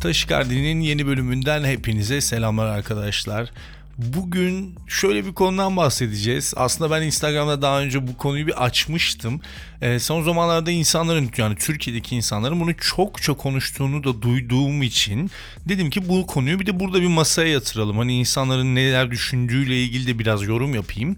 Taşikardi'nin 0.00 0.80
yeni 0.80 1.06
bölümünden 1.06 1.64
hepinize 1.64 2.20
selamlar 2.20 2.66
arkadaşlar. 2.66 3.50
Bugün 3.98 4.74
şöyle 4.86 5.26
bir 5.26 5.32
konudan 5.32 5.76
bahsedeceğiz. 5.76 6.54
Aslında 6.56 6.90
ben 6.90 7.02
Instagram'da 7.02 7.62
daha 7.62 7.80
önce 7.80 8.06
bu 8.06 8.16
konuyu 8.16 8.46
bir 8.46 8.64
açmıştım. 8.64 9.40
Ee, 9.82 9.98
son 9.98 10.22
zamanlarda 10.22 10.70
insanların 10.70 11.30
yani 11.36 11.56
Türkiye'deki 11.56 12.16
insanların 12.16 12.60
bunu 12.60 12.76
çok 12.76 13.22
çok 13.22 13.38
konuştuğunu 13.38 14.04
da 14.04 14.22
duyduğum 14.22 14.82
için 14.82 15.30
dedim 15.68 15.90
ki 15.90 16.08
bu 16.08 16.26
konuyu 16.26 16.60
bir 16.60 16.66
de 16.66 16.80
burada 16.80 17.02
bir 17.02 17.06
masaya 17.06 17.48
yatıralım. 17.48 17.98
Hani 17.98 18.18
insanların 18.18 18.74
neler 18.74 19.10
düşündüğüyle 19.10 19.82
ilgili 19.82 20.06
de 20.06 20.18
biraz 20.18 20.42
yorum 20.42 20.74
yapayım. 20.74 21.16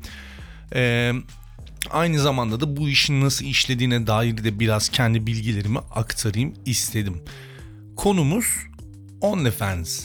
Eee 0.75 1.15
Aynı 1.91 2.21
zamanda 2.21 2.61
da 2.61 2.77
bu 2.77 2.89
işin 2.89 3.21
nasıl 3.21 3.45
işlediğine 3.45 4.07
dair 4.07 4.45
de 4.45 4.61
biraz 4.61 4.89
kendi 4.89 5.27
bilgilerimi 5.27 5.79
aktarayım 5.79 6.55
istedim. 6.67 7.23
Konumuz 7.97 8.47
OnlyFans. 9.23 10.01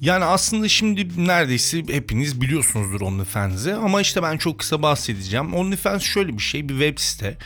Yani 0.00 0.24
aslında 0.24 0.68
şimdi 0.68 1.26
neredeyse 1.26 1.78
hepiniz 1.78 2.40
biliyorsunuzdur 2.40 3.00
OnlyFans'i 3.00 3.74
ama 3.74 4.00
işte 4.00 4.22
ben 4.22 4.36
çok 4.36 4.58
kısa 4.58 4.82
bahsedeceğim. 4.82 5.54
OnlyFans 5.54 6.02
şöyle 6.02 6.32
bir 6.32 6.42
şey, 6.42 6.68
bir 6.68 6.74
web 6.74 6.98
site 6.98 7.38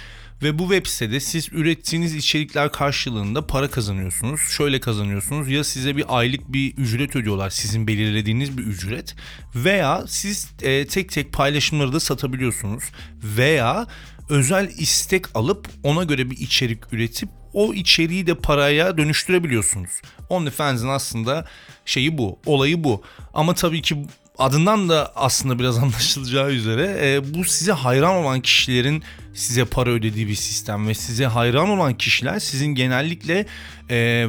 ve 0.42 0.58
bu 0.58 0.62
web 0.62 0.86
sitede 0.86 1.20
siz 1.20 1.48
ürettiğiniz 1.52 2.14
içerikler 2.14 2.72
karşılığında 2.72 3.46
para 3.46 3.70
kazanıyorsunuz. 3.70 4.40
Şöyle 4.40 4.80
kazanıyorsunuz 4.80 5.48
ya 5.48 5.64
size 5.64 5.96
bir 5.96 6.04
aylık 6.08 6.52
bir 6.52 6.76
ücret 6.76 7.16
ödüyorlar 7.16 7.50
sizin 7.50 7.86
belirlediğiniz 7.86 8.58
bir 8.58 8.62
ücret 8.62 9.14
veya 9.54 10.04
siz 10.08 10.48
e, 10.62 10.86
tek 10.86 11.12
tek 11.12 11.32
paylaşımları 11.32 11.92
da 11.92 12.00
satabiliyorsunuz 12.00 12.84
veya 13.22 13.86
özel 14.28 14.68
istek 14.68 15.36
alıp 15.36 15.68
ona 15.82 16.04
göre 16.04 16.30
bir 16.30 16.36
içerik 16.36 16.92
üretip 16.92 17.28
o 17.52 17.74
içeriği 17.74 18.26
de 18.26 18.34
paraya 18.34 18.98
dönüştürebiliyorsunuz. 18.98 19.90
OnlyFans'in 20.28 20.88
aslında 20.88 21.46
şeyi 21.86 22.18
bu, 22.18 22.38
olayı 22.46 22.84
bu. 22.84 23.02
Ama 23.34 23.54
tabii 23.54 23.82
ki 23.82 23.96
adından 24.38 24.88
da 24.88 25.12
aslında 25.16 25.58
biraz 25.58 25.78
anlaşılacağı 25.82 26.50
üzere 26.50 26.98
e, 27.02 27.34
bu 27.34 27.44
size 27.44 27.72
hayran 27.72 28.14
olan 28.14 28.40
kişilerin 28.40 29.02
size 29.34 29.64
para 29.64 29.90
ödediği 29.90 30.28
bir 30.28 30.34
sistem 30.34 30.88
ve 30.88 30.94
size 30.94 31.26
hayran 31.26 31.68
olan 31.68 31.94
kişiler 31.94 32.38
sizin 32.38 32.66
genellikle 32.66 33.46
e, 33.90 34.26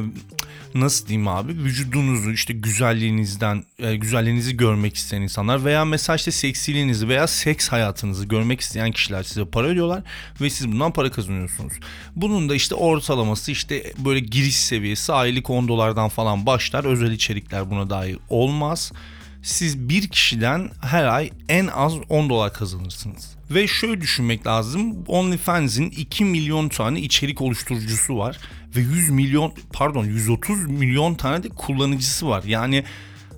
nasıl 0.74 1.06
diyeyim 1.06 1.28
abi 1.28 1.52
vücudunuzu 1.52 2.30
işte 2.30 2.52
güzelliğinizden 2.52 3.64
e, 3.78 3.96
güzelliğinizi 3.96 4.56
görmek 4.56 4.96
isteyen 4.96 5.22
insanlar 5.22 5.64
veya 5.64 5.84
mesela 5.84 6.16
işte 6.16 6.30
seksiliğinizi 6.30 7.08
veya 7.08 7.26
seks 7.26 7.68
hayatınızı 7.68 8.26
görmek 8.26 8.60
isteyen 8.60 8.92
kişiler 8.92 9.22
size 9.22 9.44
para 9.44 9.66
ödüyorlar 9.66 10.02
ve 10.40 10.50
siz 10.50 10.72
bundan 10.72 10.92
para 10.92 11.10
kazanıyorsunuz. 11.10 11.72
Bunun 12.16 12.48
da 12.48 12.54
işte 12.54 12.74
ortalaması 12.74 13.50
işte 13.52 13.92
böyle 13.98 14.20
giriş 14.20 14.56
seviyesi 14.56 15.12
aylık 15.12 15.50
10 15.50 15.68
dolardan 15.68 16.08
falan 16.08 16.46
başlar. 16.46 16.84
Özel 16.84 17.12
içerikler 17.12 17.70
buna 17.70 17.90
dair 17.90 18.18
olmaz 18.28 18.92
siz 19.44 19.88
bir 19.88 20.08
kişiden 20.08 20.70
her 20.80 21.04
ay 21.04 21.30
en 21.48 21.66
az 21.66 21.94
10 22.08 22.28
dolar 22.28 22.52
kazanırsınız. 22.52 23.34
Ve 23.50 23.66
şöyle 23.66 24.00
düşünmek 24.00 24.46
lazım. 24.46 24.96
OnlyFans'in 25.06 25.90
2 25.90 26.24
milyon 26.24 26.68
tane 26.68 27.00
içerik 27.00 27.40
oluşturucusu 27.40 28.18
var 28.18 28.38
ve 28.76 28.80
100 28.80 29.10
milyon 29.10 29.52
pardon 29.72 30.04
130 30.04 30.66
milyon 30.66 31.14
tane 31.14 31.42
de 31.42 31.48
kullanıcısı 31.48 32.28
var. 32.28 32.44
Yani 32.44 32.84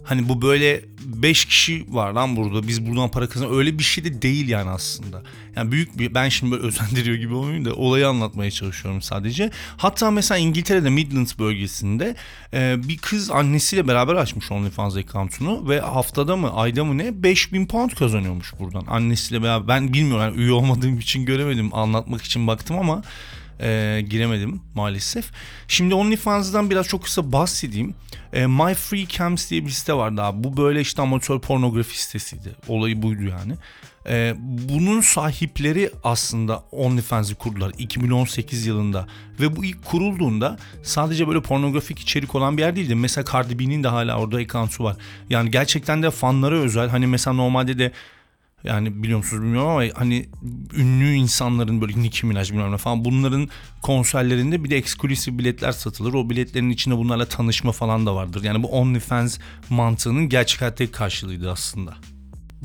hani 0.07 0.29
bu 0.29 0.43
böyle 0.43 0.85
5 1.05 1.45
kişi 1.45 1.87
var 1.89 2.13
lan 2.13 2.37
burada 2.37 2.69
biz 2.69 2.87
buradan 2.87 3.11
para 3.11 3.29
kazan 3.29 3.55
öyle 3.55 3.79
bir 3.79 3.85
şey 3.85 4.05
de 4.05 4.23
değil 4.23 4.49
yani 4.49 4.71
aslında. 4.71 5.23
Yani 5.57 5.73
büyük 5.73 5.99
bir 5.99 6.15
ben 6.15 6.29
şimdi 6.29 6.53
böyle 6.53 6.63
özendiriyor 6.67 7.17
gibi 7.17 7.35
olmayayım 7.35 7.65
da 7.65 7.75
olayı 7.75 8.09
anlatmaya 8.09 8.51
çalışıyorum 8.51 9.03
sadece. 9.03 9.51
Hatta 9.77 10.11
mesela 10.11 10.39
İngiltere'de 10.39 10.91
Midlands 10.91 11.39
bölgesinde 11.39 12.17
e, 12.55 12.89
bir 12.89 12.99
kız 12.99 13.31
annesiyle 13.31 13.89
beraber 13.89 14.15
açmış 14.15 14.53
OnlyFans 14.53 14.97
account'unu 14.97 15.69
ve 15.69 15.81
haftada 15.81 16.37
mı 16.37 16.55
ayda 16.55 16.85
mı 16.85 16.99
ne 16.99 17.23
5000 17.23 17.67
pound 17.67 17.91
kazanıyormuş 17.91 18.53
buradan 18.59 18.85
annesiyle 18.89 19.43
beraber. 19.43 19.69
Ben 19.69 19.93
bilmiyorum 19.93 20.23
yani 20.23 20.37
üye 20.37 20.53
olmadığım 20.53 20.99
için 20.99 21.25
göremedim 21.25 21.75
anlatmak 21.75 22.23
için 22.23 22.47
baktım 22.47 22.79
ama 22.79 23.03
e, 23.61 24.01
giremedim 24.09 24.61
maalesef. 24.75 25.31
Şimdi 25.69 25.95
OnlyFans'dan 25.95 26.71
biraz 26.71 26.89
çok 26.89 27.03
kısa 27.03 27.33
bahsedeyim. 27.33 27.95
E, 28.33 28.47
My 28.47 28.75
Free 28.75 29.07
Cams 29.09 29.51
diye 29.51 29.65
bir 29.67 29.71
site 29.71 29.95
vardı 29.95 30.23
abi. 30.23 30.45
Bu 30.45 30.57
böyle 30.57 30.81
işte 30.81 31.03
amatör 31.03 31.41
pornografi 31.41 32.03
sitesiydi. 32.03 32.57
Olayı 32.69 33.03
buydu 33.03 33.23
yani. 33.23 33.53
E, 34.09 34.35
bunun 34.69 35.01
sahipleri 35.01 35.91
aslında 36.05 36.63
OnlyFans'i 36.73 37.35
kurdular 37.35 37.73
2018 37.79 38.67
yılında. 38.67 39.07
Ve 39.41 39.57
bu 39.57 39.65
ilk 39.65 39.85
kurulduğunda 39.85 40.59
sadece 40.83 41.29
böyle 41.29 41.41
pornografik 41.41 41.99
içerik 41.99 42.35
olan 42.35 42.57
bir 42.57 42.63
yer 42.63 42.77
değildi. 42.77 42.95
Mesela 42.95 43.25
Cardi 43.33 43.59
B'nin 43.59 43.85
de 43.85 43.89
hala 43.89 44.19
orada 44.19 44.37
account'u 44.37 44.85
var. 44.85 44.97
Yani 45.31 45.51
gerçekten 45.51 46.03
de 46.03 46.11
fanlara 46.11 46.55
özel. 46.55 46.89
Hani 46.89 47.07
mesela 47.07 47.35
normalde 47.35 47.79
de 47.79 47.93
yani 48.65 49.03
biliyor 49.03 49.19
musunuz 49.19 49.43
bilmiyorum 49.43 49.69
ama 49.69 49.85
hani 49.95 50.29
ünlü 50.77 51.15
insanların 51.15 51.81
böyle 51.81 52.03
Nicki 52.03 52.27
Minaj 52.27 52.53
bilmem 52.53 52.73
ne 52.73 52.77
falan 52.77 53.05
bunların 53.05 53.49
konserlerinde 53.83 54.65
bir 54.65 54.71
de 54.71 54.77
eksklusif 54.77 55.39
biletler 55.39 55.73
satılır. 55.73 56.15
O 56.15 56.31
biletlerin 56.31 56.71
içinde 56.71 56.97
bunlarla 56.97 57.29
tanışma 57.29 57.73
falan 57.73 58.07
da 58.07 58.15
vardır. 58.15 58.45
Yani 58.45 58.63
bu 58.63 58.69
OnlyFans 58.69 59.39
mantığının 59.71 60.29
gerçek 60.29 60.61
hayattaki 60.61 60.93
karşılığıydı 60.93 61.51
aslında. 61.51 61.95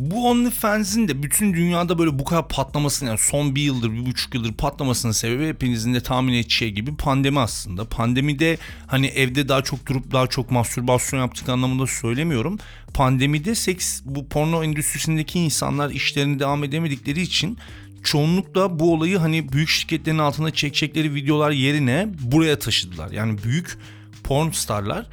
Bu 0.02 0.30
OnlyFans'in 0.30 1.08
de 1.08 1.24
bütün 1.24 1.54
dünyada 1.54 2.00
böyle 2.00 2.20
bu 2.20 2.24
kadar 2.24 2.48
patlamasının 2.48 3.10
yani 3.10 3.20
son 3.20 3.56
bir 3.56 3.62
yıldır, 3.62 3.92
bir 3.92 4.06
buçuk 4.06 4.36
yıldır 4.36 4.54
patlamasının 4.54 5.12
sebebi 5.12 5.48
hepinizin 5.48 5.94
de 5.94 6.04
tahmin 6.04 6.34
edeceği 6.34 6.74
gibi 6.74 6.96
pandemi 6.96 7.40
aslında. 7.40 7.86
Pandemide 7.86 8.58
hani 8.88 9.08
evde 9.08 9.50
daha 9.50 9.62
çok 9.62 9.88
durup 9.88 10.12
daha 10.12 10.28
çok 10.28 10.52
mastürbasyon 10.52 11.20
yaptık 11.20 11.50
anlamında 11.50 11.88
söylemiyorum. 11.88 12.60
Pandemide 12.94 13.56
seks 13.56 14.02
bu 14.06 14.28
porno 14.28 14.64
endüstrisindeki 14.64 15.40
insanlar 15.40 15.90
işlerini 15.90 16.40
devam 16.40 16.64
edemedikleri 16.64 17.22
için 17.22 17.58
çoğunlukla 18.04 18.80
bu 18.80 18.94
olayı 18.94 19.18
hani 19.18 19.52
büyük 19.52 19.70
şirketlerin 19.70 20.18
altında 20.18 20.54
çekecekleri 20.54 21.16
videolar 21.16 21.52
yerine 21.52 22.08
buraya 22.20 22.60
taşıdılar. 22.60 23.12
Yani 23.12 23.44
büyük 23.44 23.78
porn 24.24 24.52
starlar 24.52 25.06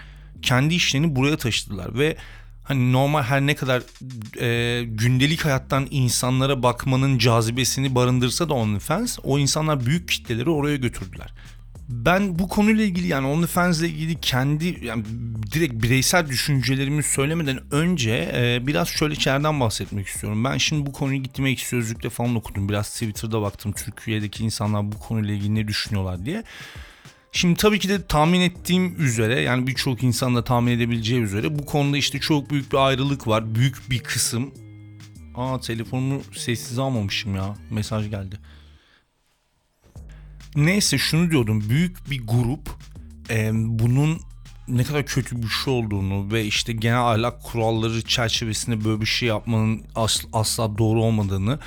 kendi 0.43 0.75
işlerini 0.75 1.17
buraya 1.17 1.37
taşıdılar 1.37 1.99
ve 1.99 2.17
hani 2.69 2.93
normal 2.93 3.23
her 3.23 3.41
ne 3.41 3.55
kadar 3.55 3.83
e, 4.41 4.85
gündelik 4.85 5.45
hayattan 5.45 5.87
insanlara 5.91 6.63
bakmanın 6.63 7.19
cazibesini 7.19 7.95
barındırsa 7.95 8.49
da 8.49 8.55
OnlyFans 8.55 9.19
o 9.23 9.39
insanlar 9.39 9.87
büyük 9.87 10.09
kitleleri 10.09 10.51
oraya 10.51 10.77
götürdüler. 10.77 11.35
Ben 11.89 12.39
bu 12.39 12.49
konuyla 12.49 12.85
ilgili 12.85 13.07
yani 13.07 13.27
OnlyFans 13.27 13.81
ile 13.81 13.89
ilgili 13.89 14.21
kendi 14.21 14.79
yani 14.83 15.05
direkt 15.53 15.83
bireysel 15.83 16.27
düşüncelerimi 16.27 17.03
söylemeden 17.03 17.61
önce 17.71 18.33
e, 18.35 18.67
biraz 18.67 18.89
şöyle 18.89 19.15
içeriden 19.15 19.61
bahsetmek 19.61 20.07
istiyorum. 20.07 20.45
Ben 20.45 20.57
şimdi 20.57 20.87
bu 20.87 20.93
konuyu 20.93 21.23
gittim 21.23 21.47
ekşi 21.47 21.67
sözlükte 21.67 22.11
falan 22.11 22.35
okudum. 22.35 22.69
Biraz 22.69 22.91
Twitter'da 22.91 23.43
baktım 23.43 23.73
Türkiye'deki 23.73 24.45
insanlar 24.45 24.93
bu 24.93 24.99
konuyla 24.99 25.35
ilgili 25.35 25.55
ne 25.55 25.69
düşünüyorlar 25.69 26.25
diye. 26.25 26.45
Şimdi 27.33 27.57
tabii 27.57 27.79
ki 27.79 27.89
de 27.89 28.07
tahmin 28.07 28.41
ettiğim 28.41 29.03
üzere 29.03 29.41
yani 29.41 29.67
birçok 29.67 30.03
insan 30.03 30.37
da 30.37 30.45
tahmin 30.45 30.73
edebileceği 30.73 31.21
üzere 31.21 31.59
bu 31.59 31.67
konuda 31.67 31.97
işte 31.97 32.21
çok 32.21 32.51
büyük 32.51 32.73
bir 32.73 32.77
ayrılık 32.77 33.27
var. 33.27 33.55
Büyük 33.55 33.91
bir 33.91 33.99
kısım. 33.99 34.55
Aa 35.35 35.61
telefonumu 35.61 36.23
sessiz 36.37 36.79
almamışım 36.79 37.35
ya. 37.37 37.57
Mesaj 37.71 38.11
geldi. 38.11 38.39
Neyse 40.57 40.99
şunu 40.99 41.31
diyordum. 41.31 41.65
Büyük 41.71 42.11
bir 42.11 42.27
grup 42.27 42.71
e, 43.31 43.51
bunun 43.55 44.21
ne 44.69 44.85
kadar 44.85 45.07
kötü 45.07 45.43
bir 45.43 45.49
şey 45.49 45.75
olduğunu 45.75 46.33
ve 46.33 46.45
işte 46.45 46.73
genel 46.73 47.01
ahlak 47.01 47.43
kuralları 47.43 48.03
çerçevesinde 48.03 48.85
böyle 48.85 49.01
bir 49.01 49.07
şey 49.07 49.29
yapmanın 49.29 49.83
asla, 49.95 50.29
asla 50.33 50.79
doğru 50.79 51.03
olmadığını 51.03 51.59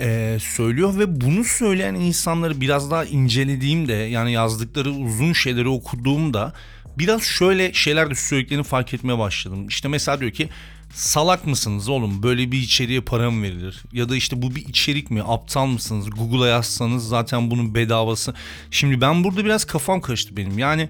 e, 0.00 0.38
söylüyor 0.40 0.98
ve 0.98 1.20
bunu 1.20 1.44
söyleyen 1.44 1.94
insanları 1.94 2.60
biraz 2.60 2.90
daha 2.90 3.04
incelediğimde 3.04 3.92
yani 3.92 4.32
yazdıkları 4.32 4.90
uzun 4.90 5.32
şeyleri 5.32 5.68
okuduğumda 5.68 6.52
biraz 6.98 7.22
şöyle 7.22 7.72
şeyler 7.72 8.10
de 8.10 8.14
söylediklerini 8.14 8.64
fark 8.64 8.94
etmeye 8.94 9.18
başladım. 9.18 9.68
İşte 9.68 9.88
mesela 9.88 10.20
diyor 10.20 10.30
ki 10.32 10.48
salak 10.94 11.46
mısınız 11.46 11.88
oğlum 11.88 12.22
böyle 12.22 12.52
bir 12.52 12.58
içeriğe 12.58 13.00
para 13.00 13.30
mı 13.30 13.42
verilir? 13.42 13.82
Ya 13.92 14.08
da 14.08 14.16
işte 14.16 14.42
bu 14.42 14.54
bir 14.54 14.68
içerik 14.68 15.10
mi? 15.10 15.22
Aptal 15.26 15.66
mısınız? 15.66 16.10
Google'a 16.10 16.48
yazsanız 16.48 17.08
zaten 17.08 17.50
bunun 17.50 17.74
bedavası. 17.74 18.34
Şimdi 18.70 19.00
ben 19.00 19.24
burada 19.24 19.44
biraz 19.44 19.64
kafam 19.64 20.00
karıştı 20.00 20.36
benim. 20.36 20.58
Yani 20.58 20.88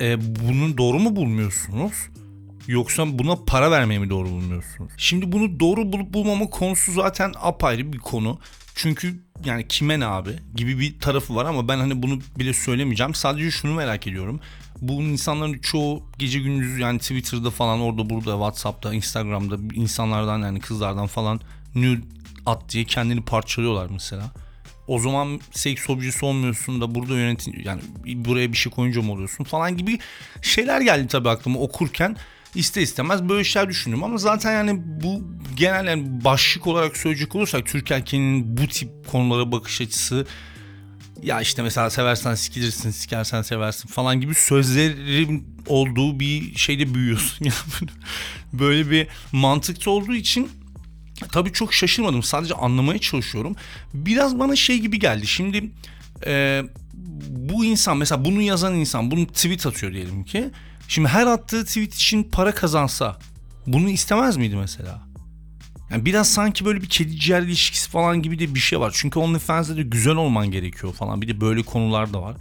e, 0.00 0.36
bunun 0.48 0.78
doğru 0.78 0.98
mu 0.98 1.16
bulmuyorsunuz? 1.16 1.92
Yoksa 2.68 3.18
buna 3.18 3.36
para 3.44 3.70
vermeyi 3.70 4.00
mi 4.00 4.10
doğru 4.10 4.28
bulmuyorsunuz? 4.28 4.92
Şimdi 4.96 5.32
bunu 5.32 5.60
doğru 5.60 5.92
bulup 5.92 6.14
bulmama 6.14 6.50
konusu 6.50 6.92
zaten 6.92 7.32
apayrı 7.40 7.92
bir 7.92 7.98
konu. 7.98 8.38
Çünkü 8.74 9.22
yani 9.44 9.68
kime 9.68 10.00
ne 10.00 10.06
abi 10.06 10.30
gibi 10.54 10.78
bir 10.78 11.00
tarafı 11.00 11.34
var 11.34 11.44
ama 11.44 11.68
ben 11.68 11.78
hani 11.78 12.02
bunu 12.02 12.18
bile 12.38 12.54
söylemeyeceğim. 12.54 13.14
Sadece 13.14 13.50
şunu 13.50 13.74
merak 13.74 14.06
ediyorum. 14.06 14.40
Bu 14.80 14.92
insanların 14.92 15.58
çoğu 15.58 16.02
gece 16.18 16.38
gündüz 16.38 16.78
yani 16.78 16.98
Twitter'da 16.98 17.50
falan 17.50 17.80
orada 17.80 18.10
burada 18.10 18.32
Whatsapp'ta 18.32 18.94
Instagram'da 18.94 19.56
insanlardan 19.74 20.38
yani 20.38 20.60
kızlardan 20.60 21.06
falan 21.06 21.40
nude 21.74 22.02
at 22.46 22.68
diye 22.68 22.84
kendini 22.84 23.20
parçalıyorlar 23.20 23.88
mesela. 23.90 24.30
o 24.86 24.98
zaman 24.98 25.40
seks 25.52 25.90
objesi 25.90 26.24
olmuyorsun 26.24 26.80
da 26.80 26.94
burada 26.94 27.14
yönetim 27.14 27.54
yani 27.64 27.80
buraya 28.06 28.52
bir 28.52 28.56
şey 28.56 28.72
koyunca 28.72 29.02
mı 29.02 29.12
oluyorsun 29.12 29.44
falan 29.44 29.76
gibi 29.76 29.98
şeyler 30.42 30.80
geldi 30.80 31.08
tabii 31.08 31.28
aklıma 31.28 31.60
okurken 31.60 32.16
ister 32.54 32.82
istemez 32.82 33.28
böyle 33.28 33.44
şeyler 33.44 33.68
düşündüm 33.68 34.04
ama 34.04 34.18
zaten 34.18 34.52
yani 34.52 34.82
bu 34.84 35.22
genel 35.56 35.86
yani 35.86 36.24
başlık 36.24 36.66
olarak 36.66 36.96
söyleyecek 36.96 37.34
olursak 37.34 37.66
Türk 37.66 37.90
erkeğinin 37.90 38.56
bu 38.56 38.68
tip 38.68 38.90
konulara 39.10 39.52
bakış 39.52 39.80
açısı 39.80 40.26
ya 41.22 41.40
işte 41.40 41.62
mesela 41.62 41.90
seversen 41.90 42.34
sikilirsin, 42.34 42.90
sikersen 42.90 43.42
seversin 43.42 43.88
falan 43.88 44.20
gibi 44.20 44.34
sözlerin 44.34 45.46
olduğu 45.66 46.20
bir 46.20 46.54
şeyde 46.54 46.94
büyüyorsun. 46.94 47.44
Yani 47.44 47.90
böyle 48.52 48.90
bir 48.90 49.06
mantıkta 49.32 49.90
olduğu 49.90 50.14
için 50.14 50.50
tabii 51.32 51.52
çok 51.52 51.74
şaşırmadım. 51.74 52.22
Sadece 52.22 52.54
anlamaya 52.54 52.98
çalışıyorum. 52.98 53.56
Biraz 53.94 54.38
bana 54.38 54.56
şey 54.56 54.78
gibi 54.78 54.98
geldi. 54.98 55.26
Şimdi 55.26 55.70
e, 56.26 56.62
bu 57.28 57.64
insan 57.64 57.96
mesela 57.96 58.24
bunu 58.24 58.42
yazan 58.42 58.74
insan 58.74 59.10
bunu 59.10 59.26
tweet 59.26 59.66
atıyor 59.66 59.92
diyelim 59.92 60.24
ki. 60.24 60.50
Şimdi 60.88 61.08
her 61.08 61.26
attığı 61.26 61.64
tweet 61.64 61.94
için 61.94 62.22
para 62.22 62.54
kazansa 62.54 63.18
bunu 63.66 63.90
istemez 63.90 64.36
miydi 64.36 64.56
mesela? 64.56 65.08
Yani 65.90 66.04
biraz 66.04 66.28
sanki 66.28 66.64
böyle 66.64 66.82
bir 66.82 66.88
kedi 66.88 67.20
ciğer 67.20 67.42
ilişkisi 67.42 67.90
falan 67.90 68.22
gibi 68.22 68.38
de 68.38 68.54
bir 68.54 68.60
şey 68.60 68.80
var. 68.80 68.92
Çünkü 68.94 69.18
OnlyFans'de 69.18 69.76
de 69.76 69.82
güzel 69.82 70.16
olman 70.16 70.50
gerekiyor 70.50 70.92
falan. 70.92 71.22
Bir 71.22 71.28
de 71.28 71.40
böyle 71.40 71.62
konular 71.62 72.12
da 72.12 72.22
var. 72.22 72.36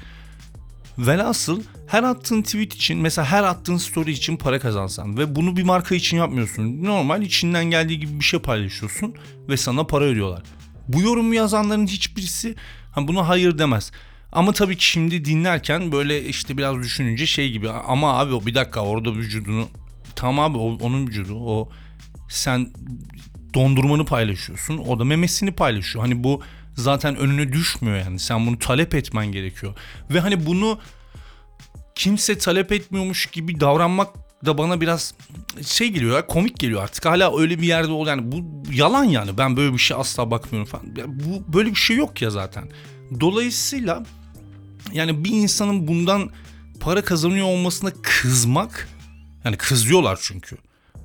Velhasıl 0.98 1.64
her 1.88 2.04
attığın 2.04 2.42
tweet 2.42 2.74
için 2.74 2.98
mesela 2.98 3.26
her 3.26 3.44
attığın 3.44 3.78
story 3.78 4.12
için 4.12 4.38
para 4.38 4.60
kazansan 4.60 5.18
ve 5.18 5.36
bunu 5.36 5.58
bir 5.58 5.64
marka 5.64 5.96
için 5.96 6.18
yapmıyorsun. 6.18 6.84
Normal 6.84 7.22
içinden 7.22 7.66
geldiği 7.66 8.00
gibi 8.00 8.20
bir 8.20 8.26
şey 8.26 8.40
paylaşıyorsun 8.40 9.16
ve 9.50 9.58
sana 9.58 9.84
para 9.84 10.06
ödüyorlar. 10.06 10.44
Bu 10.88 11.02
yorumu 11.02 11.34
yazanların 11.34 11.88
hiçbirisi 11.88 12.56
ha, 12.92 13.08
buna 13.08 13.28
hayır 13.28 13.58
demez. 13.58 13.92
Ama 14.32 14.54
tabii 14.54 14.78
ki 14.78 14.86
şimdi 14.86 15.26
dinlerken 15.26 15.92
böyle 15.92 16.24
işte 16.26 16.58
biraz 16.58 16.78
düşününce 16.78 17.26
şey 17.26 17.52
gibi 17.52 17.70
ama 17.70 18.20
abi 18.20 18.34
o 18.34 18.46
bir 18.46 18.56
dakika 18.56 18.80
orada 18.82 19.14
vücudunu 19.14 19.68
tamam 20.16 20.52
abi 20.52 20.58
onun 20.58 21.08
vücudu 21.08 21.36
o 21.36 21.70
sen 22.30 22.72
dondurmanı 23.54 24.06
paylaşıyorsun. 24.06 24.78
O 24.78 25.00
da 25.00 25.04
memesini 25.04 25.52
paylaşıyor. 25.52 26.06
Hani 26.06 26.24
bu 26.24 26.42
zaten 26.76 27.16
önüne 27.16 27.54
düşmüyor 27.54 27.98
yani. 27.98 28.20
Sen 28.20 28.48
bunu 28.48 28.60
talep 28.60 28.96
etmen 28.96 29.32
gerekiyor. 29.32 29.76
Ve 30.12 30.20
hani 30.20 30.46
bunu 30.46 30.80
kimse 31.96 32.38
talep 32.38 32.72
etmiyormuş 32.72 33.26
gibi 33.26 33.60
davranmak 33.60 34.08
da 34.46 34.58
bana 34.58 34.82
biraz 34.82 35.14
şey 35.66 35.88
geliyor 35.90 36.16
ya 36.16 36.28
komik 36.28 36.60
geliyor 36.60 36.84
artık. 36.84 37.06
Hala 37.06 37.40
öyle 37.40 37.62
bir 37.62 37.68
yerde 37.68 37.92
ol 37.92 38.08
yani 38.08 38.32
bu 38.32 38.64
yalan 38.74 39.04
yani. 39.04 39.38
Ben 39.38 39.58
böyle 39.58 39.74
bir 39.74 39.78
şey 39.78 39.98
asla 40.00 40.32
bakmıyorum 40.32 40.72
falan. 40.72 40.96
Bu 41.08 41.54
böyle 41.54 41.70
bir 41.70 41.76
şey 41.76 41.98
yok 41.98 42.22
ya 42.22 42.30
zaten. 42.30 42.70
Dolayısıyla 43.20 44.04
yani 44.94 45.24
bir 45.24 45.30
insanın 45.30 45.88
bundan 45.88 46.30
para 46.80 47.02
kazanıyor 47.02 47.48
olmasına 47.48 47.92
kızmak 48.02 48.90
yani 49.46 49.58
kızıyorlar 49.58 50.20
çünkü 50.22 50.58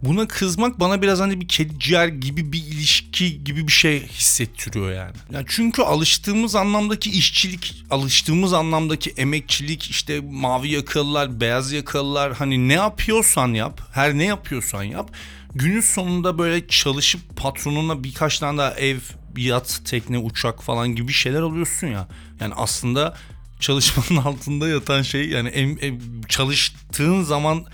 buna 0.02 0.28
kızmak 0.28 0.80
bana 0.80 1.02
biraz 1.02 1.20
hani 1.20 1.40
bir 1.40 1.48
kedi 1.48 1.78
ciğer 1.78 2.08
gibi 2.08 2.52
bir 2.52 2.58
ilişki 2.58 3.44
gibi 3.44 3.66
bir 3.66 3.72
şey 3.72 4.06
hissettiriyor 4.06 4.92
yani. 4.92 5.16
yani. 5.32 5.46
Çünkü 5.48 5.82
alıştığımız 5.82 6.54
anlamdaki 6.54 7.10
işçilik, 7.10 7.84
alıştığımız 7.90 8.52
anlamdaki 8.52 9.10
emekçilik, 9.10 9.90
işte 9.90 10.20
mavi 10.20 10.68
yakalılar, 10.68 11.40
beyaz 11.40 11.72
yakalılar 11.72 12.32
hani 12.34 12.68
ne 12.68 12.74
yapıyorsan 12.74 13.54
yap, 13.54 13.80
her 13.92 14.18
ne 14.18 14.24
yapıyorsan 14.24 14.82
yap. 14.82 15.10
Günün 15.54 15.80
sonunda 15.80 16.38
böyle 16.38 16.68
çalışıp 16.68 17.36
patronuna 17.36 18.04
birkaç 18.04 18.38
tane 18.38 18.58
daha 18.58 18.74
ev, 18.74 18.98
yat, 19.36 19.80
tekne, 19.84 20.18
uçak 20.18 20.62
falan 20.62 20.88
gibi 20.88 21.12
şeyler 21.12 21.40
alıyorsun 21.40 21.86
ya. 21.86 22.08
Yani 22.40 22.54
aslında 22.54 23.16
çalışmanın 23.60 24.22
altında 24.24 24.68
yatan 24.68 25.02
şey 25.02 25.28
yani 25.28 25.48
em, 25.48 25.78
em, 25.80 26.00
çalıştığın 26.28 27.22
zaman 27.22 27.64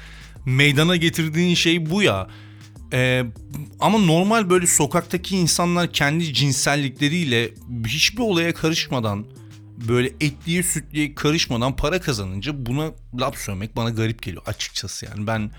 meydana 0.44 0.96
getirdiğin 0.96 1.54
şey 1.54 1.90
bu 1.90 2.02
ya. 2.02 2.28
Ee, 2.92 3.24
ama 3.80 3.98
normal 3.98 4.50
böyle 4.50 4.66
sokaktaki 4.66 5.36
insanlar 5.36 5.92
kendi 5.92 6.34
cinsellikleriyle 6.34 7.50
hiçbir 7.86 8.22
olaya 8.22 8.54
karışmadan 8.54 9.26
böyle 9.88 10.08
etliye 10.20 10.62
sütliye 10.62 11.14
karışmadan 11.14 11.76
para 11.76 12.00
kazanınca 12.00 12.66
buna 12.66 12.90
laf 13.20 13.38
söylemek 13.38 13.76
bana 13.76 13.90
garip 13.90 14.22
geliyor 14.22 14.42
açıkçası 14.46 15.06
yani 15.06 15.26
ben 15.26 15.50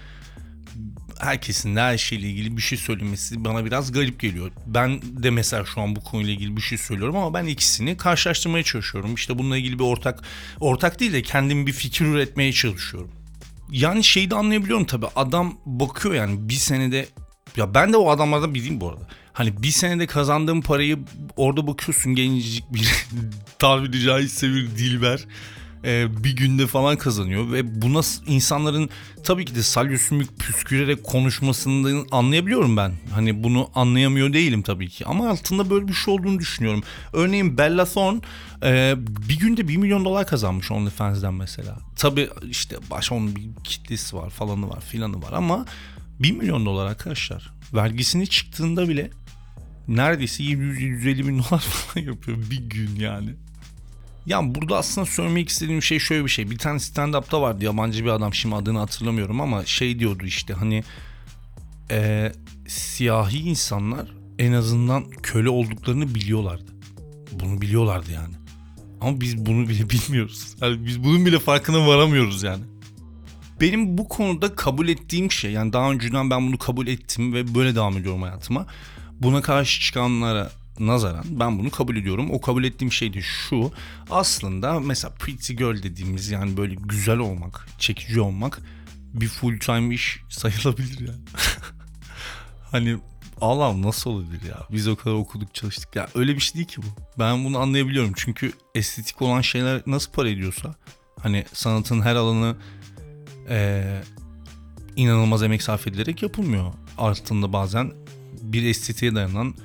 herkesin 1.20 1.76
her 1.76 1.98
şeyle 1.98 2.28
ilgili 2.30 2.58
bir 2.58 2.62
şey 2.62 2.78
söylemesi 2.78 3.46
bana 3.46 3.66
biraz 3.66 3.92
garip 3.92 4.20
geliyor. 4.20 4.52
Ben 4.66 5.02
de 5.02 5.30
mesela 5.30 5.66
şu 5.66 5.82
an 5.82 5.96
bu 5.96 6.04
konuyla 6.04 6.34
ilgili 6.34 6.58
bir 6.58 6.62
şey 6.62 6.78
söylüyorum 6.78 7.16
ama 7.16 7.34
ben 7.34 7.46
ikisini 7.46 7.98
karşılaştırmaya 7.98 8.64
çalışıyorum. 8.64 9.16
İşte 9.16 9.40
bununla 9.40 9.58
ilgili 9.58 9.80
bir 9.80 9.84
ortak 9.84 10.24
ortak 10.60 11.00
değil 11.00 11.14
de 11.14 11.22
kendim 11.22 11.68
bir 11.68 11.74
fikir 11.74 12.06
üretmeye 12.06 12.54
çalışıyorum 12.54 13.12
yani 13.72 14.04
şeyi 14.04 14.32
de 14.32 14.36
anlayabiliyorum 14.36 14.86
tabii. 14.86 15.08
Adam 15.16 15.58
bakıyor 15.66 16.16
yani 16.16 16.50
bir 16.50 16.54
senede 16.54 17.08
ya 17.58 17.74
ben 17.74 17.94
de 17.94 17.98
o 17.98 18.10
adamlardan 18.10 18.54
biriyim 18.54 18.82
bu 18.82 18.90
arada. 18.90 19.08
Hani 19.34 19.64
bir 19.64 19.72
senede 19.72 20.08
kazandığım 20.08 20.62
parayı 20.62 21.00
orada 21.38 21.68
bakıyorsun 21.68 22.16
gencecik 22.16 22.74
bir 22.74 23.06
tabiri 23.60 24.02
caizse 24.02 24.48
bir 24.48 24.68
dilber 24.68 25.26
e, 25.86 26.24
bir 26.24 26.36
günde 26.36 26.68
falan 26.68 26.98
kazanıyor 26.98 27.52
ve 27.52 27.82
buna 27.82 28.02
insanların 28.28 28.90
tabii 29.24 29.46
ki 29.46 29.56
de 29.56 29.64
salyosümük 29.64 30.40
püskürerek 30.40 31.04
konuşmasından 31.04 32.08
anlayabiliyorum 32.12 32.78
ben. 32.78 32.94
Hani 33.14 33.44
bunu 33.44 33.70
anlayamıyor 33.76 34.34
değilim 34.34 34.62
tabii 34.62 34.90
ki 34.90 35.06
ama 35.06 35.30
altında 35.30 35.70
böyle 35.70 35.88
bir 35.88 35.94
şey 35.94 36.14
olduğunu 36.14 36.40
düşünüyorum. 36.40 36.84
Örneğin 37.14 37.58
Bella 37.58 37.86
Thorne 37.86 38.22
e, 38.64 38.96
bir 39.30 39.40
günde 39.40 39.68
1 39.68 39.78
milyon 39.78 40.06
dolar 40.06 40.28
kazanmış 40.28 40.72
OnlyFans'den 40.72 41.34
mesela. 41.34 41.78
Tabii 41.96 42.30
işte 42.50 42.76
baş 42.92 43.12
onun 43.12 43.36
bir 43.36 43.44
kitlesi 43.64 44.16
var 44.16 44.30
falanı 44.30 44.70
var 44.70 44.82
filanı 44.82 45.22
var 45.22 45.34
ama 45.34 45.66
1 46.20 46.32
milyon 46.32 46.66
dolar 46.66 46.86
arkadaşlar. 46.86 47.52
Vergisini 47.74 48.28
çıktığında 48.28 48.90
bile 48.90 49.10
neredeyse 49.88 50.44
700-150 50.44 51.28
bin 51.28 51.40
dolar 51.40 51.60
falan 51.60 52.06
yapıyor 52.06 52.38
bir 52.52 52.70
gün 52.70 52.96
yani. 52.96 53.36
Ya 54.30 54.56
burada 54.56 54.78
aslında 54.78 55.06
söylemek 55.06 55.50
istediğim 55.50 55.82
şey 55.82 56.00
şöyle 56.00 56.26
bir 56.26 56.30
şey. 56.30 56.50
Bir 56.50 56.58
tane 56.58 56.80
stand-up'ta 56.80 57.42
vardı 57.42 57.66
yabancı 57.66 58.06
bir 58.06 58.10
adam 58.10 58.34
şimdi 58.34 58.56
adını 58.56 58.80
hatırlamıyorum 58.80 59.42
ama 59.42 59.66
şey 59.66 60.00
diyordu 60.00 60.26
işte 60.26 60.54
hani 60.54 60.84
e, 61.92 62.32
siyahi 62.68 63.40
insanlar 63.40 64.08
en 64.40 64.52
azından 64.52 65.10
köle 65.10 65.50
olduklarını 65.50 66.16
biliyorlardı. 66.16 66.72
Bunu 67.32 67.62
biliyorlardı 67.62 68.12
yani. 68.12 68.36
Ama 69.02 69.22
biz 69.22 69.46
bunu 69.46 69.70
bile 69.70 69.90
bilmiyoruz. 69.90 70.56
Yani 70.62 70.86
biz 70.86 71.04
bunun 71.04 71.26
bile 71.26 71.40
farkına 71.40 71.88
varamıyoruz 71.88 72.44
yani. 72.44 72.64
Benim 73.62 73.98
bu 73.98 74.10
konuda 74.10 74.56
kabul 74.56 74.88
ettiğim 74.88 75.32
şey 75.32 75.52
yani 75.52 75.74
daha 75.74 75.92
önceden 75.92 76.30
ben 76.30 76.48
bunu 76.48 76.58
kabul 76.58 76.88
ettim 76.88 77.34
ve 77.34 77.56
böyle 77.56 77.76
devam 77.76 77.98
ediyorum 77.98 78.22
hayatıma. 78.22 78.66
Buna 79.22 79.42
karşı 79.42 79.82
çıkanlara 79.82 80.52
nazaran 80.80 81.26
ben 81.30 81.60
bunu 81.60 81.72
kabul 81.72 81.96
ediyorum. 81.96 82.32
O 82.32 82.42
kabul 82.42 82.64
ettiğim 82.64 82.92
şey 82.92 83.14
de 83.14 83.22
şu. 83.22 83.72
Aslında 84.10 84.80
mesela 84.80 85.14
pretty 85.14 85.54
girl 85.54 85.84
dediğimiz 85.84 86.30
yani 86.30 86.58
böyle 86.58 86.76
güzel 86.76 87.18
olmak, 87.18 87.68
çekici 87.80 88.22
olmak 88.22 88.62
bir 89.14 89.28
full 89.28 89.60
time 89.60 89.96
iş 89.96 90.20
sayılabilir 90.30 91.00
yani. 91.00 91.22
hani 92.72 92.98
Allah'ım 93.42 93.82
nasıl 93.82 94.10
olabilir 94.10 94.42
ya? 94.50 94.68
Biz 94.72 94.88
o 94.88 94.96
kadar 94.96 95.16
okuduk 95.16 95.56
çalıştık. 95.56 95.96
Ya 95.96 96.08
öyle 96.16 96.36
bir 96.36 96.40
şey 96.40 96.56
değil 96.56 96.68
ki 96.68 96.82
bu. 96.82 97.20
Ben 97.20 97.46
bunu 97.46 97.60
anlayabiliyorum. 97.60 98.14
Çünkü 98.16 98.52
estetik 98.76 99.22
olan 99.22 99.42
şeyler 99.42 99.82
nasıl 99.88 100.12
para 100.12 100.30
ediyorsa 100.30 100.76
hani 101.22 101.46
sanatın 101.54 102.02
her 102.02 102.16
alanı 102.16 102.58
ee, 103.50 104.02
inanılmaz 104.96 105.44
emek 105.44 105.64
sarf 105.64 105.88
edilerek 105.88 106.24
yapılmıyor. 106.24 106.74
Altında 106.98 107.54
bazen 107.54 107.92
bir 108.42 108.64
estetiğe 108.64 109.16
dayanan 109.16 109.56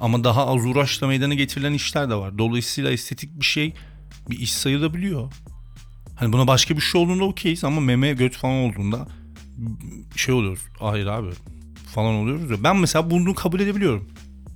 ama 0.00 0.24
daha 0.24 0.46
az 0.46 0.66
uğraşla 0.66 1.06
meydana 1.06 1.34
getirilen 1.34 1.72
işler 1.72 2.10
de 2.10 2.14
var. 2.14 2.38
Dolayısıyla 2.38 2.90
estetik 2.90 3.40
bir 3.40 3.44
şey 3.44 3.74
bir 4.30 4.38
iş 4.38 4.52
sayılabiliyor. 4.52 5.32
Hani 6.16 6.32
buna 6.32 6.46
başka 6.46 6.76
bir 6.76 6.80
şey 6.80 7.00
olduğunda 7.00 7.24
okeyiz 7.24 7.64
ama 7.64 7.80
meme 7.80 8.12
göt 8.12 8.36
falan 8.36 8.54
olduğunda 8.54 9.08
şey 10.16 10.34
oluyoruz. 10.34 10.62
Hayır 10.80 11.06
abi 11.06 11.30
falan 11.94 12.14
oluyoruz 12.14 12.50
ya. 12.50 12.64
Ben 12.64 12.76
mesela 12.76 13.10
bunu 13.10 13.34
kabul 13.34 13.60
edebiliyorum. 13.60 14.08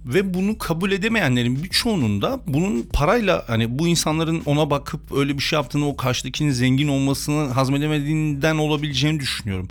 Ve 0.05 0.35
bunu 0.35 0.59
kabul 0.59 0.93
edemeyenlerin 0.93 1.65
birçoğunun 1.65 2.23
da 2.23 2.41
bunun 2.47 2.83
parayla 2.93 3.45
hani 3.47 3.79
bu 3.79 3.89
insanların 3.89 4.43
ona 4.47 4.71
bakıp 4.71 5.13
öyle 5.13 5.39
bir 5.39 5.43
şey 5.43 5.57
yaptığını 5.57 5.89
o 5.89 5.97
karşıdakinin 5.97 6.51
zengin 6.51 6.89
olmasını 6.89 7.49
hazmedemediğinden 7.49 8.57
olabileceğini 8.57 9.21
düşünüyorum. 9.21 9.69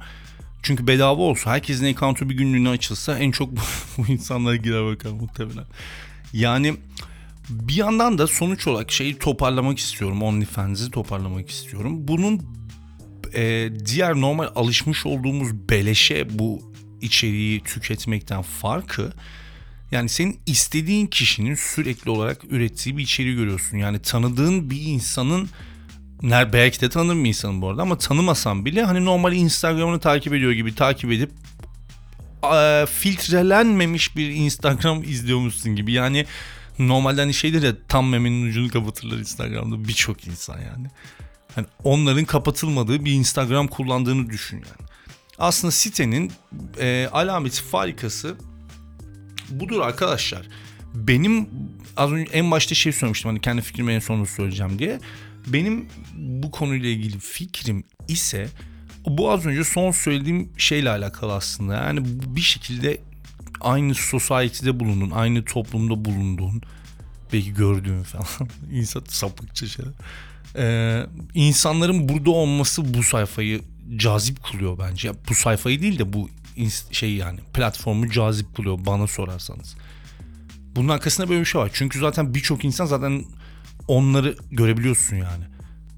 Çünkü 0.63 0.87
bedava 0.87 1.21
olsa 1.21 1.51
herkesin 1.51 1.93
account'u 1.93 2.29
bir 2.29 2.35
günlüğüne 2.35 2.69
açılsa 2.69 3.19
en 3.19 3.31
çok 3.31 3.49
bu 3.97 4.07
insanlara 4.07 4.55
girer 4.55 4.85
bakar 4.85 5.09
muhtemelen. 5.09 5.65
Yani 6.33 6.75
bir 7.49 7.75
yandan 7.75 8.17
da 8.17 8.27
sonuç 8.27 8.67
olarak 8.67 8.91
şeyi 8.91 9.19
toparlamak 9.19 9.79
istiyorum. 9.79 10.23
OnlyFans'i 10.23 10.91
toparlamak 10.91 11.49
istiyorum. 11.49 12.07
Bunun 12.07 12.41
e, 13.33 13.69
diğer 13.85 14.15
normal 14.15 14.47
alışmış 14.55 15.05
olduğumuz 15.05 15.53
beleşe 15.53 16.39
bu 16.39 16.73
içeriği 17.01 17.63
tüketmekten 17.63 18.41
farkı 18.41 19.13
Yani 19.91 20.09
senin 20.09 20.39
istediğin 20.45 21.07
kişinin 21.07 21.55
sürekli 21.55 22.11
olarak 22.11 22.43
ürettiği 22.49 22.97
bir 22.97 23.03
içeriği 23.03 23.35
görüyorsun. 23.35 23.77
Yani 23.77 23.99
tanıdığın 23.99 24.69
bir 24.69 24.81
insanın 24.81 25.49
ner 26.23 26.53
belki 26.53 26.81
de 26.81 26.89
tanıdığın 26.89 27.23
bir 27.23 27.29
insanın 27.29 27.61
bu 27.61 27.69
arada 27.69 27.81
ama 27.81 27.97
tanımasan 27.97 28.65
bile 28.65 28.83
hani 28.83 29.05
normal 29.05 29.33
Instagram'ını 29.33 29.99
takip 29.99 30.33
ediyor 30.33 30.51
gibi 30.51 30.75
takip 30.75 31.11
edip 31.11 31.31
filtrelenmemiş 32.89 34.15
bir 34.15 34.29
Instagram 34.29 35.03
izliyormuşsun 35.07 35.75
gibi. 35.75 35.91
Yani 35.91 36.25
normalden 36.79 37.21
hani 37.21 37.33
şeydir 37.33 37.63
ya 37.63 37.73
tam 37.87 38.09
memenin 38.09 38.47
ucunu 38.47 38.69
kapatırlar 38.69 39.17
Instagram'da 39.17 39.87
birçok 39.87 40.27
insan 40.27 40.59
yani. 40.59 40.87
Hani 41.55 41.67
onların 41.83 42.25
kapatılmadığı 42.25 43.05
bir 43.05 43.11
Instagram 43.11 43.67
kullandığını 43.67 44.29
düşün 44.29 44.57
yani. 44.57 44.89
Aslında 45.37 45.71
sitenin 45.71 46.31
e, 46.79 47.09
alameti 47.11 47.63
farikası 47.63 48.35
budur 49.49 49.79
arkadaşlar. 49.79 50.47
Benim 50.93 51.49
az 51.97 52.11
önce 52.11 52.31
en 52.31 52.51
başta 52.51 52.75
şey 52.75 52.91
söylemiştim 52.91 53.29
hani 53.29 53.41
kendi 53.41 53.61
fikrimi 53.61 53.93
en 53.93 53.99
sonunda 53.99 54.25
söyleyeceğim 54.25 54.79
diye. 54.79 54.99
Benim 55.47 55.85
bu 56.17 56.51
konuyla 56.51 56.89
ilgili 56.89 57.19
fikrim 57.19 57.83
ise 58.07 58.49
bu 59.05 59.31
az 59.31 59.45
önce 59.45 59.63
son 59.63 59.91
söylediğim 59.91 60.49
şeyle 60.57 60.89
alakalı 60.89 61.33
aslında. 61.33 61.73
Yani 61.73 62.01
bir 62.35 62.41
şekilde 62.41 63.01
aynı 63.61 63.95
society'de 63.95 64.79
bulundun, 64.79 65.11
aynı 65.11 65.45
toplumda 65.45 66.05
bulunduğun, 66.05 66.61
belki 67.33 67.53
gördüğün 67.53 68.03
falan 68.03 68.27
insan 68.71 69.03
sapıkça 69.07 69.67
şey. 69.67 69.85
Ee, 70.55 71.05
insanların 71.33 72.09
burada 72.09 72.31
olması 72.31 72.93
bu 72.93 73.03
sayfayı 73.03 73.61
cazip 73.95 74.43
kılıyor 74.43 74.79
bence. 74.79 75.11
Bu 75.29 75.35
sayfayı 75.35 75.81
değil 75.81 75.99
de 75.99 76.13
bu 76.13 76.29
şey 76.91 77.15
yani 77.15 77.39
platformu 77.53 78.09
cazip 78.09 78.55
kılıyor 78.55 78.79
bana 78.85 79.07
sorarsanız. 79.07 79.75
Bunun 80.75 80.89
arkasında 80.89 81.29
böyle 81.29 81.39
bir 81.39 81.45
şey 81.45 81.61
var. 81.61 81.71
Çünkü 81.73 81.99
zaten 81.99 82.33
birçok 82.33 82.65
insan 82.65 82.85
zaten 82.85 83.25
onları 83.87 84.35
görebiliyorsun 84.51 85.15
yani. 85.15 85.43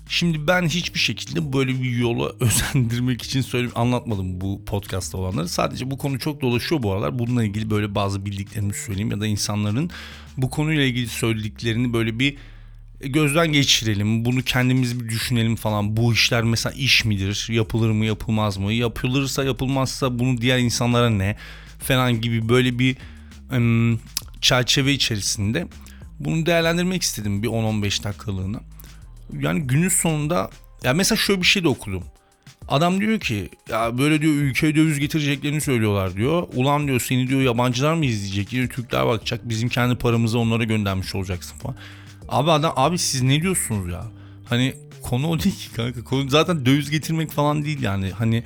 Şimdi 0.09 0.47
ben 0.47 0.67
hiçbir 0.67 0.99
şekilde 0.99 1.53
böyle 1.53 1.81
bir 1.81 1.97
yola 1.97 2.31
özendirmek 2.39 3.21
için 3.21 3.41
söyle 3.41 3.69
anlatmadım 3.75 4.41
bu 4.41 4.65
podcast'ta 4.65 5.17
olanları. 5.17 5.49
Sadece 5.49 5.91
bu 5.91 5.97
konu 5.97 6.19
çok 6.19 6.41
dolaşıyor 6.41 6.83
bu 6.83 6.91
aralar. 6.91 7.19
Bununla 7.19 7.43
ilgili 7.43 7.69
böyle 7.69 7.95
bazı 7.95 8.25
bildiklerimi 8.25 8.73
söyleyeyim 8.73 9.11
ya 9.11 9.21
da 9.21 9.27
insanların 9.27 9.89
bu 10.37 10.49
konuyla 10.49 10.83
ilgili 10.83 11.07
söylediklerini 11.07 11.93
böyle 11.93 12.19
bir 12.19 12.37
gözden 12.99 13.51
geçirelim. 13.51 14.25
Bunu 14.25 14.41
kendimiz 14.41 14.99
bir 14.99 15.09
düşünelim 15.09 15.55
falan. 15.55 15.97
Bu 15.97 16.13
işler 16.13 16.43
mesela 16.43 16.73
iş 16.73 17.05
midir? 17.05 17.47
Yapılır 17.49 17.91
mı, 17.91 18.05
yapılmaz 18.05 18.57
mı? 18.57 18.73
Yapılırsa, 18.73 19.43
yapılmazsa 19.43 20.19
bunu 20.19 20.41
diğer 20.41 20.59
insanlara 20.59 21.09
ne? 21.09 21.35
Falan 21.79 22.21
gibi 22.21 22.49
böyle 22.49 22.79
bir 22.79 22.97
ım, 23.51 23.99
çerçeve 24.41 24.93
içerisinde 24.93 25.67
bunu 26.19 26.45
değerlendirmek 26.45 27.01
istedim 27.01 27.43
bir 27.43 27.47
10-15 27.47 28.03
dakikalığına. 28.03 28.59
Yani 29.39 29.61
günün 29.61 29.89
sonunda 29.89 30.49
ya 30.83 30.93
mesela 30.93 31.17
şöyle 31.17 31.41
bir 31.41 31.45
şey 31.45 31.63
de 31.63 31.67
okudum. 31.67 32.03
Adam 32.67 33.01
diyor 33.01 33.19
ki 33.19 33.49
ya 33.69 33.97
böyle 33.97 34.21
diyor 34.21 34.33
ülkeye 34.33 34.75
döviz 34.75 34.99
getireceklerini 34.99 35.61
söylüyorlar 35.61 36.15
diyor. 36.15 36.47
Ulan 36.53 36.87
diyor 36.87 36.99
seni 36.99 37.27
diyor 37.27 37.41
yabancılar 37.41 37.93
mı 37.93 38.05
izleyecek? 38.05 38.53
Yine 38.53 38.67
Türkler 38.67 39.07
bakacak. 39.07 39.49
Bizim 39.49 39.69
kendi 39.69 39.95
paramızı 39.95 40.39
onlara 40.39 40.63
göndermiş 40.63 41.15
olacaksın 41.15 41.57
falan. 41.57 41.75
Abi 42.29 42.51
adam 42.51 42.73
abi 42.75 42.97
siz 42.97 43.21
ne 43.21 43.41
diyorsunuz 43.41 43.91
ya? 43.91 44.05
Hani 44.45 44.75
konu 45.01 45.27
o 45.27 45.39
değil 45.39 45.55
ki 45.55 45.71
kanka. 45.73 46.03
Konu 46.03 46.29
zaten 46.29 46.65
döviz 46.65 46.89
getirmek 46.89 47.31
falan 47.31 47.65
değil 47.65 47.81
yani. 47.81 48.11
Hani 48.11 48.43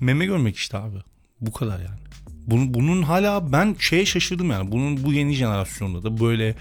meme 0.00 0.26
görmek 0.26 0.56
işte 0.56 0.78
abi. 0.78 0.96
Bu 1.40 1.52
kadar 1.52 1.78
yani. 1.78 1.98
Bunun, 2.46 2.74
bunun 2.74 3.02
hala 3.02 3.52
ben 3.52 3.76
şeye 3.78 4.06
şaşırdım 4.06 4.50
yani. 4.50 4.72
Bunun 4.72 5.04
bu 5.04 5.12
yeni 5.12 5.34
jenerasyonda 5.34 6.02
da 6.02 6.20
böyle 6.20 6.54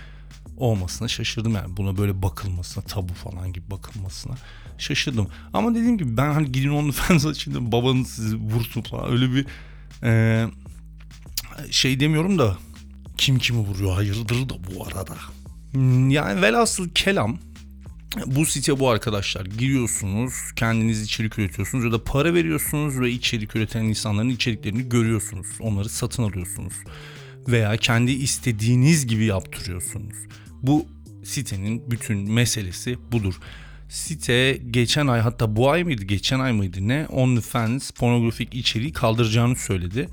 olmasına 0.57 1.07
şaşırdım 1.07 1.55
yani. 1.55 1.77
Buna 1.77 1.97
böyle 1.97 2.21
bakılmasına, 2.21 2.83
tabu 2.83 3.13
falan 3.13 3.53
gibi 3.53 3.71
bakılmasına 3.71 4.35
şaşırdım. 4.77 5.27
Ama 5.53 5.75
dediğim 5.75 5.97
gibi 5.97 6.17
ben 6.17 6.33
hani 6.33 6.51
gidin 6.51 6.69
OnlyFans 6.69 7.25
açın 7.31 7.71
babanız 7.71 8.07
sizi 8.07 8.35
vursun 8.35 8.81
falan 8.81 9.11
öyle 9.11 9.33
bir 9.33 9.45
e, 10.03 10.45
şey 11.71 11.99
demiyorum 11.99 12.39
da 12.39 12.57
kim 13.17 13.39
kimi 13.39 13.59
vuruyor 13.59 13.93
hayırdır 13.93 14.49
da 14.49 14.53
bu 14.53 14.87
arada. 14.87 15.15
Yani 16.09 16.41
velhasıl 16.41 16.89
kelam 16.89 17.37
bu 18.25 18.45
site 18.45 18.79
bu 18.79 18.89
arkadaşlar. 18.89 19.45
Giriyorsunuz, 19.45 20.33
kendiniz 20.55 21.01
içerik 21.01 21.39
üretiyorsunuz 21.39 21.85
ya 21.85 21.91
da 21.91 22.03
para 22.03 22.33
veriyorsunuz 22.33 22.99
ve 22.99 23.11
içerik 23.11 23.55
üreten 23.55 23.83
insanların 23.83 24.29
içeriklerini 24.29 24.89
görüyorsunuz. 24.89 25.47
Onları 25.59 25.89
satın 25.89 26.23
alıyorsunuz. 26.23 26.73
Veya 27.47 27.77
kendi 27.77 28.11
istediğiniz 28.11 29.07
gibi 29.07 29.25
yaptırıyorsunuz. 29.25 30.15
Bu 30.63 30.85
sitenin 31.23 31.91
bütün 31.91 32.31
meselesi 32.31 32.97
budur. 33.11 33.39
Site 33.89 34.61
geçen 34.71 35.07
ay 35.07 35.21
hatta 35.21 35.55
bu 35.55 35.69
ay 35.69 35.83
mıydı 35.83 36.03
geçen 36.03 36.39
ay 36.39 36.51
mıydı 36.51 36.87
ne 36.87 37.07
OnlyFans 37.09 37.91
pornografik 37.91 38.55
içeriği 38.55 38.93
kaldıracağını 38.93 39.55
söyledi. 39.55 40.09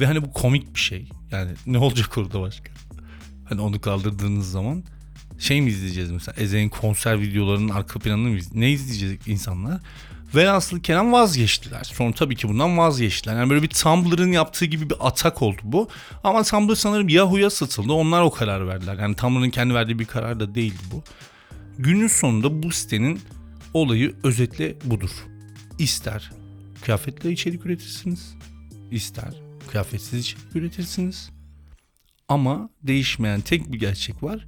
Ve 0.00 0.06
hani 0.06 0.22
bu 0.22 0.32
komik 0.32 0.74
bir 0.74 0.80
şey. 0.80 1.08
Yani 1.30 1.50
ne 1.66 1.78
olacak 1.78 2.18
orada 2.18 2.40
başka? 2.40 2.72
Hani 3.44 3.60
onu 3.60 3.80
kaldırdığınız 3.80 4.50
zaman 4.50 4.84
şey 5.38 5.60
mi 5.60 5.70
izleyeceğiz 5.70 6.10
mesela 6.10 6.34
Eze'nin 6.38 6.68
konser 6.68 7.20
videolarının 7.20 7.68
arka 7.68 7.98
planını 7.98 8.28
mı 8.28 8.36
izleyeceğiz? 8.36 8.54
Ne 8.54 8.70
izleyecek 8.70 9.28
insanlar? 9.28 9.80
Ve 10.34 10.50
aslı 10.50 10.82
Kenan 10.82 11.12
vazgeçtiler. 11.12 11.84
Sonra 11.84 12.12
tabii 12.12 12.36
ki 12.36 12.48
bundan 12.48 12.78
vazgeçtiler. 12.78 13.36
Yani 13.36 13.50
böyle 13.50 13.62
bir 13.62 13.68
Tumblr'ın 13.68 14.32
yaptığı 14.32 14.64
gibi 14.64 14.90
bir 14.90 14.96
atak 15.00 15.42
oldu 15.42 15.60
bu. 15.62 15.88
Ama 16.24 16.42
Tumblr 16.42 16.74
sanırım 16.74 17.08
Yahoo'ya 17.08 17.50
satıldı. 17.50 17.92
Onlar 17.92 18.22
o 18.22 18.30
karar 18.30 18.68
verdiler. 18.68 18.98
Yani 18.98 19.16
Tumblr'ın 19.16 19.50
kendi 19.50 19.74
verdiği 19.74 19.98
bir 19.98 20.04
karar 20.04 20.40
da 20.40 20.54
değildi 20.54 20.82
bu. 20.92 21.02
Günün 21.78 22.08
sonunda 22.08 22.62
bu 22.62 22.70
sitenin 22.72 23.20
olayı 23.74 24.14
özetle 24.22 24.76
budur. 24.84 25.10
İster 25.78 26.30
kıyafetle 26.82 27.32
içerik 27.32 27.66
üretirsiniz, 27.66 28.34
ister 28.90 29.34
kıyafetsiz 29.70 30.20
içerik 30.20 30.56
üretirsiniz. 30.56 31.30
Ama 32.28 32.68
değişmeyen 32.82 33.40
tek 33.40 33.72
bir 33.72 33.78
gerçek 33.78 34.22
var. 34.22 34.46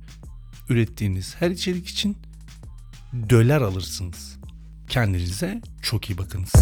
Ürettiğiniz 0.69 1.37
her 1.39 1.51
içerik 1.51 1.89
için 1.89 2.17
dolar 3.31 3.63
alırsınız. 3.63 4.39
Kendinize 4.89 5.61
çok 5.83 6.11
iyi 6.11 6.19
bakınız. 6.19 6.53